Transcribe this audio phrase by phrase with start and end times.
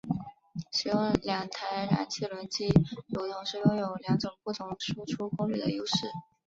[0.71, 2.69] 使用两台燃气轮机
[3.09, 5.93] 有同时拥有两种不同输出功率的优势。